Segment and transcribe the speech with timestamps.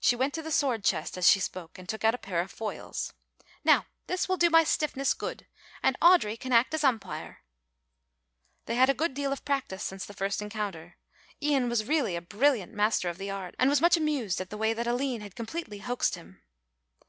[0.00, 2.50] She went to the sword chest as she spoke and took out a pair of
[2.50, 3.12] foils.
[3.62, 5.46] "Now, this will do my stiffness good,
[5.80, 7.44] and Audry can act as umpire."
[8.66, 10.96] They had a good deal of practice since the first encounter.
[11.40, 14.58] Ian was really a brilliant master of the art and was much amused at the
[14.58, 16.42] way that Aline had completely hoaxed him.